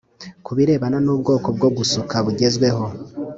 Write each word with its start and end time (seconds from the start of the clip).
Ku 0.45 0.51
birebana 0.57 0.97
n’ubwoko 1.05 1.47
bwo 1.57 1.69
gusuka 1.77 2.15
bugezweho 2.25 2.83